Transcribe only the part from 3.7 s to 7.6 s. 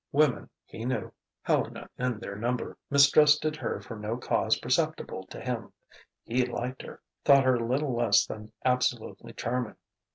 for no cause perceptible to him. He liked her, thought her